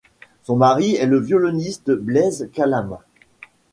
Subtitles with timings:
[0.41, 2.97] Son mari est le violoniste Blaise Calame.